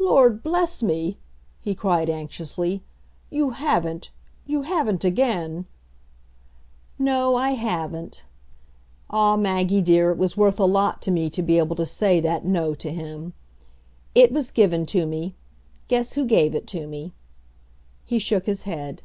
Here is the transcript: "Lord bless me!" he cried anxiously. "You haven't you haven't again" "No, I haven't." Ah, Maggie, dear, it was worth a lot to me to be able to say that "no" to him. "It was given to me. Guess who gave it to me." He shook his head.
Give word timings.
"Lord 0.00 0.42
bless 0.42 0.82
me!" 0.82 1.18
he 1.60 1.72
cried 1.72 2.10
anxiously. 2.10 2.82
"You 3.30 3.50
haven't 3.50 4.10
you 4.44 4.62
haven't 4.62 5.04
again" 5.04 5.66
"No, 7.08 7.36
I 7.36 7.50
haven't." 7.52 8.24
Ah, 9.08 9.36
Maggie, 9.36 9.80
dear, 9.80 10.10
it 10.10 10.18
was 10.18 10.36
worth 10.36 10.58
a 10.58 10.64
lot 10.64 11.00
to 11.02 11.12
me 11.12 11.30
to 11.30 11.42
be 11.42 11.58
able 11.58 11.76
to 11.76 11.86
say 11.86 12.18
that 12.18 12.44
"no" 12.44 12.74
to 12.74 12.90
him. 12.90 13.34
"It 14.16 14.32
was 14.32 14.50
given 14.50 14.84
to 14.86 15.06
me. 15.06 15.36
Guess 15.86 16.14
who 16.14 16.24
gave 16.24 16.56
it 16.56 16.66
to 16.66 16.88
me." 16.88 17.12
He 18.04 18.18
shook 18.18 18.46
his 18.46 18.64
head. 18.64 19.02